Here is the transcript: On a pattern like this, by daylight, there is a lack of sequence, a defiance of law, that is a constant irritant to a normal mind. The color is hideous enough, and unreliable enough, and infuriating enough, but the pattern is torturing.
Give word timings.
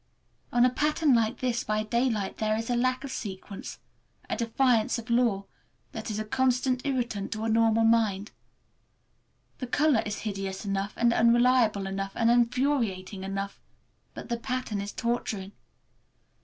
On 0.51 0.65
a 0.65 0.71
pattern 0.71 1.13
like 1.13 1.41
this, 1.41 1.63
by 1.63 1.83
daylight, 1.83 2.37
there 2.39 2.57
is 2.57 2.71
a 2.71 2.75
lack 2.75 3.03
of 3.03 3.11
sequence, 3.11 3.77
a 4.27 4.35
defiance 4.35 4.97
of 4.97 5.11
law, 5.11 5.45
that 5.91 6.09
is 6.09 6.17
a 6.17 6.25
constant 6.25 6.83
irritant 6.83 7.31
to 7.33 7.43
a 7.43 7.49
normal 7.49 7.83
mind. 7.83 8.31
The 9.59 9.67
color 9.67 10.01
is 10.03 10.21
hideous 10.21 10.65
enough, 10.65 10.95
and 10.97 11.13
unreliable 11.13 11.85
enough, 11.85 12.13
and 12.15 12.31
infuriating 12.31 13.23
enough, 13.23 13.61
but 14.15 14.27
the 14.29 14.37
pattern 14.37 14.81
is 14.81 14.91
torturing. 14.91 15.51